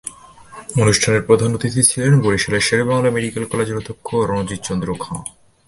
অনুষ্ঠানে 0.81 1.19
প্রধান 1.21 1.49
অতিথি 1.55 1.81
ছিলেন 1.83 2.13
বরিশাল 2.21 2.55
শেরেবাংলা 2.59 3.09
মেডিকেল 3.11 3.43
কলেজের 3.51 3.79
অধ্যক্ষ 3.79 4.07
রণজিত্ 4.29 4.61
চন্দ্র 4.63 4.89
খাঁ। 4.93 5.19